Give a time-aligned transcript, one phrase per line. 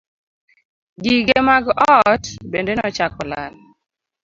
[1.03, 1.65] Gige mag
[2.09, 3.53] ot bende nochako lal.